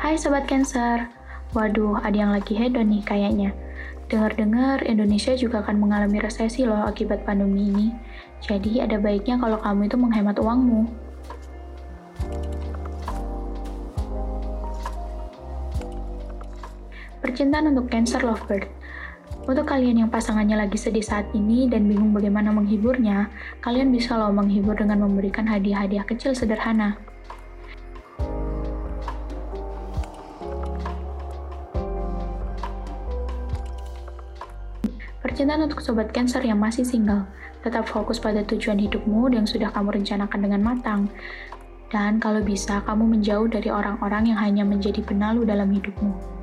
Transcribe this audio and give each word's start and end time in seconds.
Hai 0.00 0.16
Sobat 0.16 0.48
Cancer, 0.48 1.12
waduh 1.52 2.00
ada 2.00 2.16
yang 2.16 2.32
lagi 2.32 2.56
hedon 2.56 2.88
nih 2.88 3.04
kayaknya. 3.04 3.52
Dengar-dengar 4.08 4.80
Indonesia 4.88 5.36
juga 5.36 5.60
akan 5.60 5.76
mengalami 5.76 6.24
resesi 6.24 6.64
loh 6.64 6.88
akibat 6.88 7.28
pandemi 7.28 7.68
ini. 7.68 7.92
Jadi 8.40 8.80
ada 8.80 8.96
baiknya 8.96 9.36
kalau 9.36 9.60
kamu 9.60 9.92
itu 9.92 10.00
menghemat 10.00 10.40
uangmu. 10.40 10.88
Percintaan 17.20 17.76
untuk 17.76 17.92
Cancer 17.92 18.24
Lovebird 18.24 18.72
untuk 19.44 19.68
kalian 19.68 20.08
yang 20.08 20.08
pasangannya 20.08 20.64
lagi 20.64 20.80
sedih 20.80 21.04
saat 21.04 21.28
ini 21.36 21.68
dan 21.68 21.84
bingung 21.84 22.16
bagaimana 22.16 22.48
menghiburnya, 22.56 23.28
kalian 23.60 23.92
bisa 23.92 24.16
loh 24.16 24.32
menghibur 24.32 24.80
dengan 24.80 25.04
memberikan 25.04 25.44
hadiah-hadiah 25.44 26.08
kecil 26.08 26.32
sederhana. 26.32 27.09
Percintaan 35.30 35.70
untuk 35.70 35.78
sobat 35.78 36.10
Cancer 36.10 36.42
yang 36.42 36.58
masih 36.58 36.82
single, 36.82 37.22
tetap 37.62 37.86
fokus 37.86 38.18
pada 38.18 38.42
tujuan 38.50 38.82
hidupmu 38.82 39.30
yang 39.30 39.46
sudah 39.46 39.70
kamu 39.70 40.02
rencanakan 40.02 40.42
dengan 40.42 40.58
matang. 40.58 41.06
Dan 41.86 42.18
kalau 42.18 42.42
bisa, 42.42 42.82
kamu 42.82 43.06
menjauh 43.14 43.46
dari 43.46 43.70
orang-orang 43.70 44.34
yang 44.34 44.38
hanya 44.42 44.66
menjadi 44.66 44.98
penalu 45.06 45.46
dalam 45.46 45.70
hidupmu. 45.70 46.39